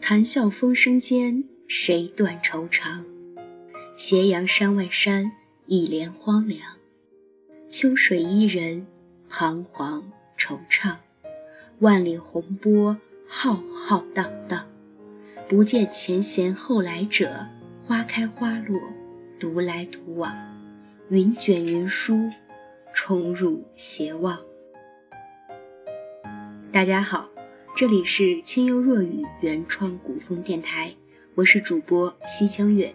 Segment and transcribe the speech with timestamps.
[0.00, 3.04] 谈笑风生间，谁断愁肠？
[3.96, 5.32] 斜阳山外山，
[5.66, 6.60] 一帘荒凉。
[7.70, 8.86] 秋水伊人，
[9.30, 10.96] 彷徨惆怅。
[11.78, 12.94] 万里洪波，
[13.26, 14.66] 浩浩荡荡。
[15.48, 17.46] 不见前贤后来者，
[17.82, 18.78] 花开花落，
[19.42, 20.32] 独来独往。
[21.08, 22.30] 云卷云舒，
[22.94, 24.38] 冲入斜望。
[26.70, 27.28] 大家好。
[27.74, 30.94] 这里是清幽若雨原创古风电台，
[31.34, 32.94] 我是主播西江月。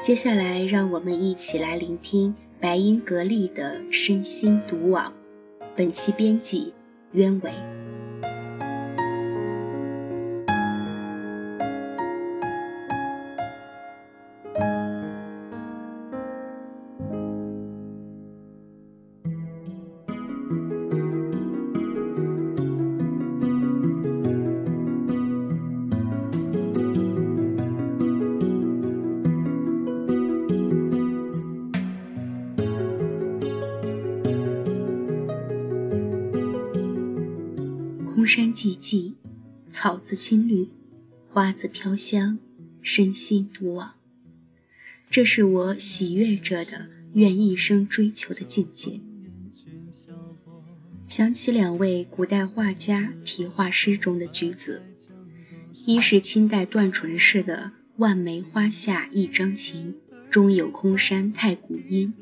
[0.00, 5.12] 接下来，让我们一起来聆听白音格丽的《身心独往》。
[5.74, 6.72] 本期编辑：
[7.10, 7.75] 鸢尾。
[38.36, 39.14] 山寂寂，
[39.70, 40.68] 草自青绿，
[41.26, 42.38] 花自飘香，
[42.82, 43.94] 身心独往。
[45.08, 49.00] 这是我喜悦着的，愿一生追求的境界。
[51.08, 54.82] 想起两位古代画家题画诗中的句子：
[55.86, 59.94] 一是清代段纯式的“万梅花下一张琴，
[60.30, 62.12] 中有空山太古音”；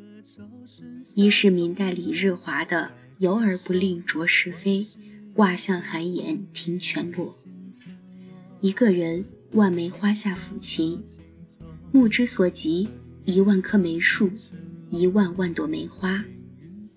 [1.16, 4.86] 一是明代李日华的“游而不吝着是非”。
[5.34, 7.36] 卦象寒言听泉落。
[8.60, 11.02] 一个人万梅花下抚琴，
[11.90, 12.88] 目之所及
[13.24, 14.30] 一万棵梅树，
[14.90, 16.24] 一万万朵梅花，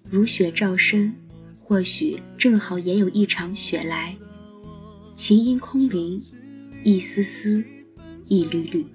[0.07, 1.15] 如雪照身，
[1.59, 4.15] 或许正好也有一场雪来。
[5.15, 6.21] 琴音空灵，
[6.83, 7.63] 一丝丝，
[8.27, 8.85] 一缕缕，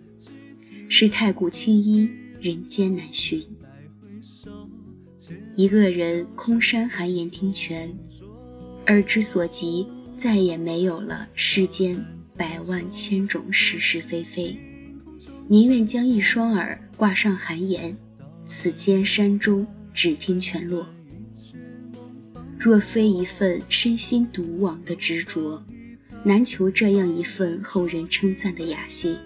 [0.89, 2.09] 是太古清音，
[2.41, 3.43] 人间难寻。
[5.57, 7.93] 一个人空山寒言听泉。
[8.87, 12.05] 耳之所及，再也没有了世间
[12.37, 14.57] 百万千种是是非非，
[15.49, 17.97] 宁愿将一双耳挂上寒言，
[18.47, 20.87] 此间山中只听泉落。
[22.59, 25.63] 若非一份身心独往的执着，
[26.25, 29.17] 难求这样一份后人称赞的雅兴。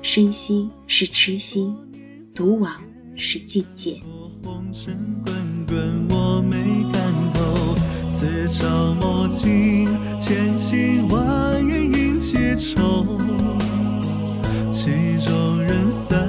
[0.00, 1.76] 身心是痴心，
[2.34, 2.82] 独往
[3.16, 4.00] 是境界。
[8.52, 9.88] 朝墨尽，
[10.20, 13.18] 千情万怨应结愁。
[14.70, 16.28] 曲终人散，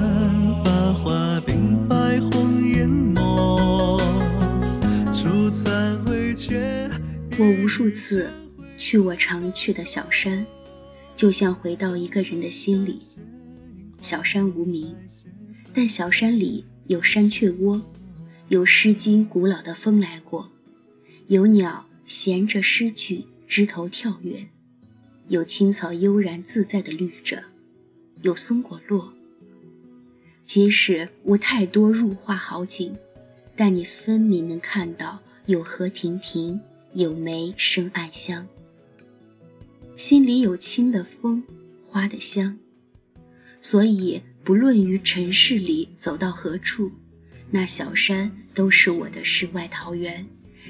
[0.64, 4.00] 繁华鬓白红颜墨。
[5.12, 6.90] 初参未觉。
[7.38, 8.32] 我无数次
[8.78, 10.46] 去我常去的小山，
[11.14, 13.02] 就像回到一个人的心里。
[14.00, 14.96] 小山无名，
[15.74, 17.82] 但小山里有山雀窝，
[18.48, 20.48] 有《诗经》古老的风来过。
[21.26, 24.46] 有鸟衔着诗句枝头跳跃，
[25.28, 27.44] 有青草悠然自在的绿着，
[28.22, 29.12] 有松果落。
[30.44, 32.94] 即使无太多入画好景，
[33.56, 36.60] 但你分明能看到有荷亭亭，
[36.92, 38.46] 有梅生暗香。
[39.96, 41.42] 心里有清的风，
[41.86, 42.58] 花的香。
[43.60, 46.92] 所以不论于尘世里走到何处，
[47.50, 50.26] 那小山都是我的世外桃源。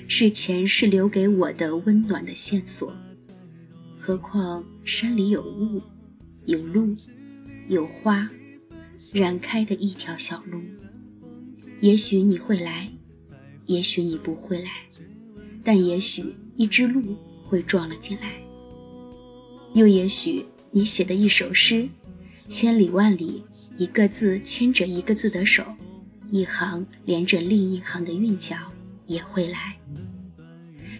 [0.08, 2.92] 是前世留给我的温暖的线索。
[3.98, 5.80] 何况山里有雾，
[6.46, 6.94] 有路，
[7.68, 8.28] 有花，
[9.12, 10.60] 染开的一条小路。
[11.80, 12.90] 也许你会来，
[13.66, 14.70] 也许你不会来，
[15.62, 18.34] 但也许一只鹿会撞了进来。
[19.72, 21.88] 又也许你写的一首诗，
[22.46, 23.42] 千里万里，
[23.78, 25.64] 一个字牵着一个字的手，
[26.30, 28.56] 一行连着另一行的韵脚。
[29.06, 29.76] 也会来，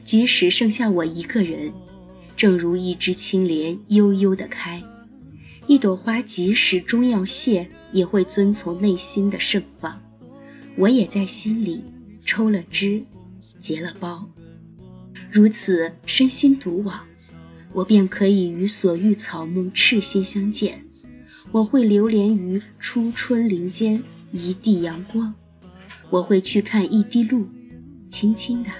[0.04, 1.72] 即使剩下我一个人，
[2.36, 4.82] 正如一支青莲悠悠的开，
[5.66, 10.00] 一朵花即使终要谢，也会遵从内心的盛放。
[10.76, 11.84] 我也在心里
[12.24, 13.04] 抽了枝，
[13.60, 14.26] 结了苞，
[15.30, 17.06] 如此身心独往，
[17.72, 20.84] 我便可以与所遇草木赤心相见。
[21.52, 24.02] 我会流连于初春林间
[24.32, 25.32] 一地阳光，
[26.10, 27.46] 我会去看一滴露。
[28.14, 28.70] 轻轻的，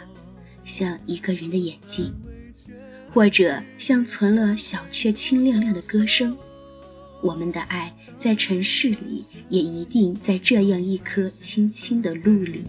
[0.65, 2.15] 像一个人的眼睛，
[3.13, 6.37] 或者像存了小雀清亮亮的歌声。
[7.21, 12.63] 我们的爱在城市里，也一定在这样一颗青青的路里。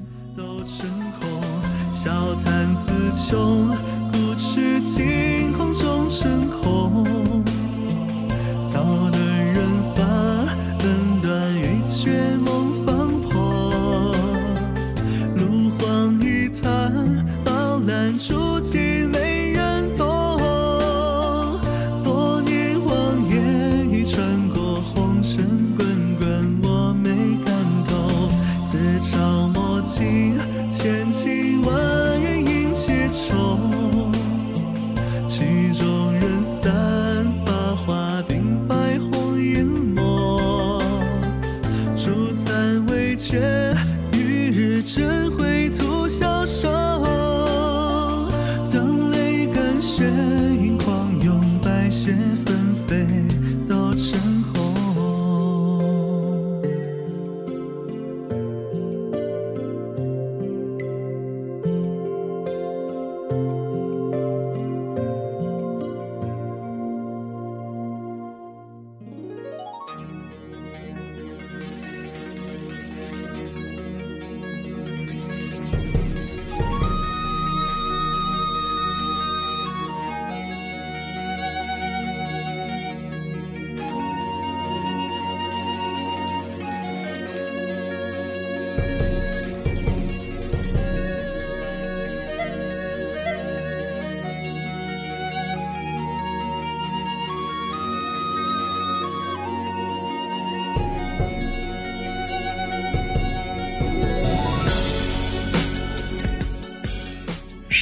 [1.93, 3.67] 笑谈词穷，
[4.11, 5.53] 故痴惊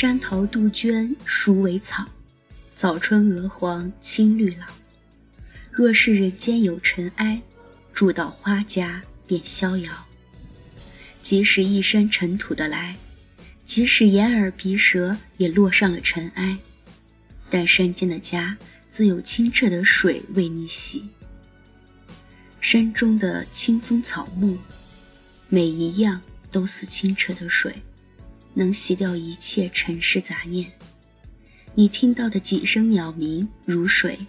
[0.04, 2.06] 山桃杜鹃熟为草，
[2.76, 4.66] 早春鹅黄青绿老。
[5.72, 7.42] 若是人间有尘埃，
[7.94, 10.06] 住到花家便逍遥。
[11.22, 12.98] 即使一身尘土的来，
[13.66, 16.58] 即使眼耳鼻舌也落上了尘埃，
[17.50, 18.58] 但山间的家
[18.92, 21.08] 自有清澈的水为你洗。
[22.60, 24.58] 山中的清风草木，
[25.48, 26.22] 每一样
[26.52, 27.74] 都似清澈的水。
[28.54, 30.72] 能洗掉一切尘世杂念，
[31.74, 34.20] 你听到的几声鸟鸣如水，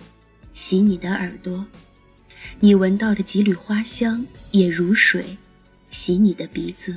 [0.52, 1.64] 洗你的耳朵；
[2.60, 5.36] 你闻到的几缕花香也如水，
[5.90, 6.94] 洗你的鼻子；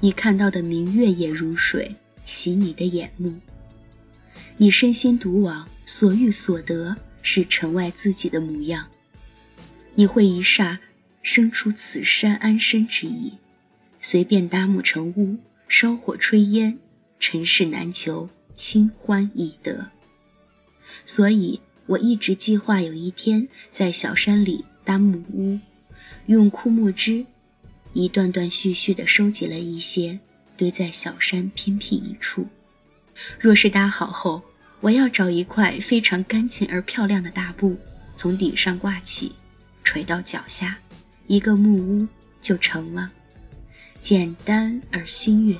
[0.00, 1.94] 你看到的明月也如水，
[2.24, 3.34] 洗你的眼目。
[4.56, 8.86] 你身心独往，所欲所得是城外自己的模样。
[9.94, 10.78] 你会一霎
[11.22, 13.34] 生出此山安身之意，
[14.00, 15.36] 随便搭木成屋。
[15.70, 16.76] 烧火炊烟，
[17.20, 19.88] 尘世难求，清欢易得。
[21.06, 25.60] 所以我一直计划有一天在小山里搭木屋，
[26.26, 27.24] 用枯木枝
[27.92, 30.18] 一段段续续地收集了一些，
[30.56, 32.48] 堆在小山偏僻一处。
[33.38, 34.42] 若是搭好后，
[34.80, 37.76] 我要找一块非常干净而漂亮的大布，
[38.16, 39.30] 从顶上挂起，
[39.84, 40.76] 垂到脚下，
[41.28, 42.08] 一个木屋
[42.42, 43.12] 就成了。
[44.02, 45.56] 简单而心悦。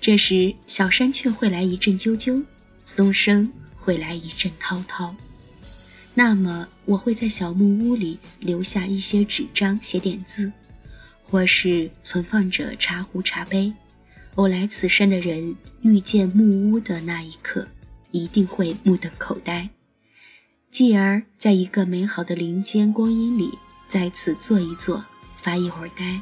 [0.00, 2.42] 这时，小山却会来一阵啾啾，
[2.84, 5.14] 松声会来一阵滔滔。
[6.14, 10.50] 那么，我会在小木屋里留下一些纸张，写点字，
[11.22, 13.72] 或是存放着茶壶、茶杯。
[14.36, 17.68] 偶来此山的人遇见木屋的那一刻，
[18.10, 19.70] 一定会目瞪口呆，
[20.70, 23.50] 继而在一个美好的林间光阴里，
[23.88, 25.04] 在此坐一坐，
[25.36, 26.20] 发一会儿呆。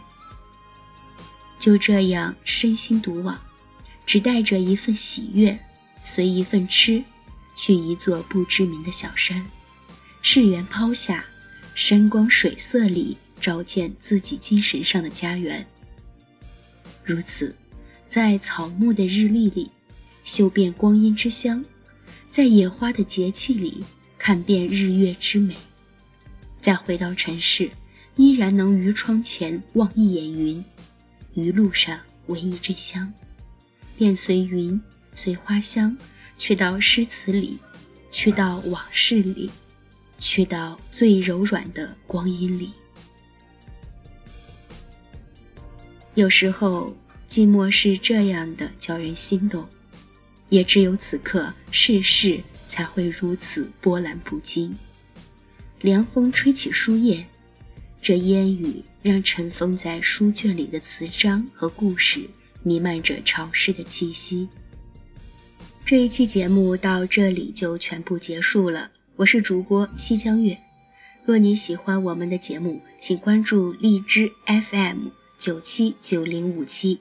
[1.59, 3.39] 就这样身心独往，
[4.07, 5.59] 只带着一份喜悦，
[6.03, 7.03] 随一份痴，
[7.57, 9.45] 去一座不知名的小山，
[10.23, 11.25] 世缘抛下，
[11.75, 15.67] 山光水色里找见自己精神上的家园。
[17.05, 17.55] 如此，
[18.09, 19.71] 在草木的日历里，
[20.25, 21.63] 嗅遍光阴之香；
[22.31, 23.83] 在野花的节气里，
[24.17, 25.55] 看遍日月之美；
[26.61, 27.71] 再回到城市，
[28.17, 30.65] 依然能于窗前望一眼云。
[31.39, 33.13] 于路上闻一阵香，
[33.97, 34.81] 便随云
[35.15, 35.97] 随花香，
[36.37, 37.59] 去到诗词里，
[38.11, 39.49] 去到往事里，
[40.19, 42.73] 去到最柔软的光阴里。
[46.15, 46.97] 有时候
[47.29, 49.65] 寂寞是这样的，叫人心动。
[50.49, 54.75] 也只有此刻，世事才会如此波澜不惊。
[55.83, 57.25] 凉风吹起书页。
[58.01, 62.21] 这烟雨让尘封在书卷里的词章和故事
[62.63, 64.49] 弥漫着潮湿的气息。
[65.85, 70.57] 这一期节目到这里就全部结束了，我是主播西江月。
[71.25, 77.01] 若你喜欢我们的节目，请关注荔枝 FM 九七九零五七，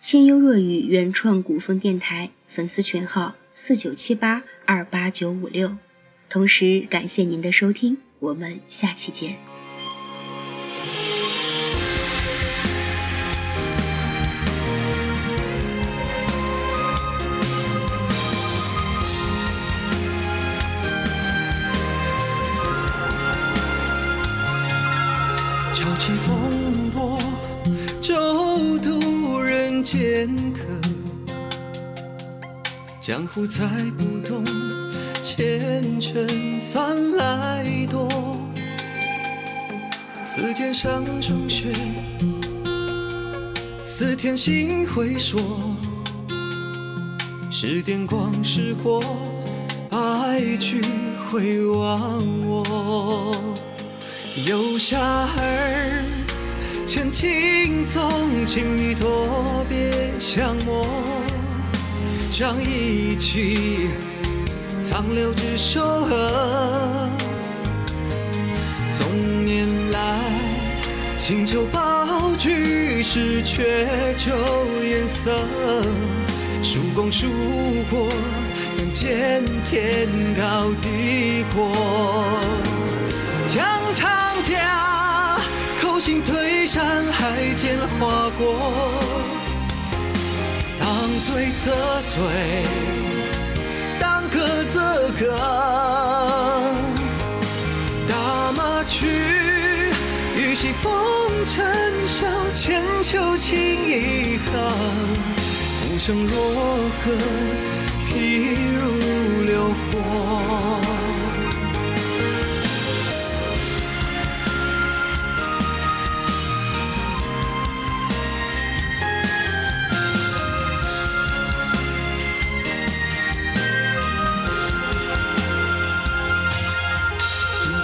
[0.00, 5.76] 清幽若雨原创古风电台粉丝群号四九七八二八九五六。
[6.28, 9.45] 同时感谢您的收听，我们下期见。
[29.86, 30.64] 剑客，
[33.00, 33.64] 江湖再
[33.96, 34.44] 不动，
[35.22, 38.36] 前尘算来多。
[40.24, 41.72] 似剑上霜雪，
[43.84, 45.38] 似天星辉烁，
[47.48, 49.00] 是电光是火，
[49.88, 50.82] 白驹
[51.30, 53.36] 回望我。
[54.44, 56.02] 游侠儿，
[56.86, 60.86] 千顷纵，情意多别相默。
[62.30, 63.88] 将一骑，
[64.84, 67.10] 苍流执手河。
[68.92, 70.18] 纵年来，
[71.18, 72.06] 轻舟宝
[72.38, 74.32] 举，是缺旧
[74.82, 75.36] 颜色。
[76.62, 77.26] 数功数
[77.90, 78.08] 过，
[78.76, 82.24] 但见天高地阔。
[83.48, 84.14] 疆场。
[84.46, 84.95] 家，
[86.06, 88.54] 心推山海间划过，
[90.78, 90.88] 当
[91.26, 91.74] 醉则
[92.14, 92.22] 醉，
[93.98, 95.36] 当歌则歌。
[98.08, 99.08] 大马去，
[100.36, 100.92] 欲西风
[101.44, 101.74] 尘
[102.06, 104.46] 笑，千秋情一行。
[105.80, 106.36] 浮生若
[107.02, 107.10] 何，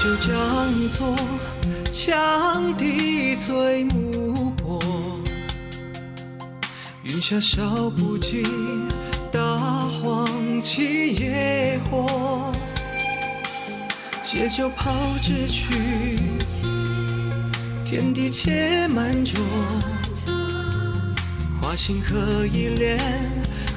[0.03, 1.15] 就将作
[1.93, 4.83] 羌笛催暮波，
[7.05, 8.43] 云霞烧不尽
[9.31, 12.51] 大荒起野火，
[14.25, 14.93] 借酒泡
[15.23, 16.19] 纸去，
[17.85, 19.39] 天地且满酌，
[21.61, 22.99] 花心何以恋，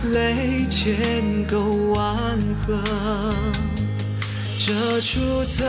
[0.06, 3.85] 泪千沟万壑。
[4.68, 5.64] 这出则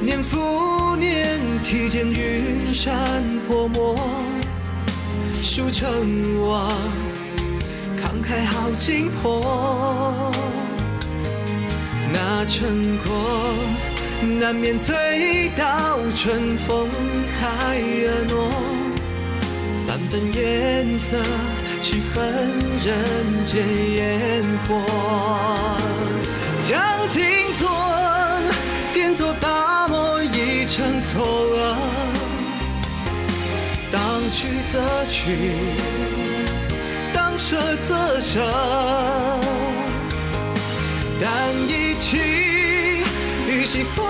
[0.00, 2.94] 年复年，提剑云山
[3.48, 3.96] 泼墨，
[5.34, 5.90] 书成
[6.40, 6.70] 王，
[7.96, 10.30] 慷慨好景魄。
[12.12, 13.52] 那陈果
[14.38, 16.88] 难免醉倒春风
[17.40, 18.52] 太婀娜，
[19.74, 21.16] 三分颜色，
[21.80, 22.24] 七分
[22.86, 24.80] 人间烟火。
[26.60, 26.78] 将
[30.78, 31.74] 一城错愕，
[33.90, 35.50] 当去则去，
[37.12, 37.56] 当舍
[37.88, 38.48] 则舍。
[41.20, 42.16] 但一骑
[43.48, 44.06] 欲西风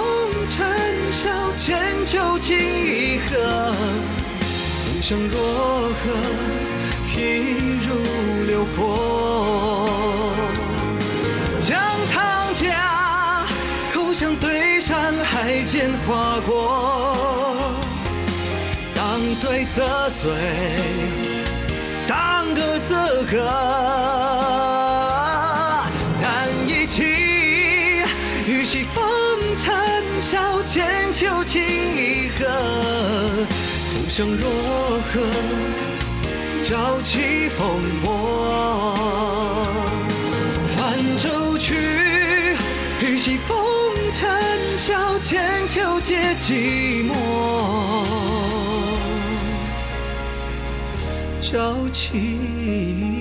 [0.47, 0.77] 尘
[1.11, 3.73] 笑，千秋情一合。
[4.43, 5.41] 浮生若
[5.89, 6.05] 何，
[7.07, 7.17] 譬
[7.89, 9.58] 如流火。
[15.71, 17.75] 间划过，
[18.95, 20.33] 当醉则醉，
[22.07, 23.37] 当歌则歌。
[26.23, 28.03] 弹一曲，
[28.47, 29.05] 与西风
[29.59, 29.77] 尘
[30.19, 32.47] 笑，千秋情一合。
[33.93, 34.49] 浮生若
[35.13, 35.21] 何，
[36.65, 38.97] 朝起风波。
[40.75, 41.75] 泛舟去，
[43.03, 43.58] 与西风。
[44.19, 44.29] 尘
[44.77, 47.15] 嚣千秋皆寂寞，
[51.41, 53.18] 朝起。